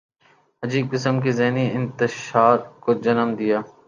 [0.63, 3.59] عجیب قسم کے ذہنی انتشار کو جنم دیا۔